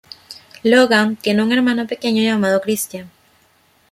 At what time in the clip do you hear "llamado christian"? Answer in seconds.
2.23-3.11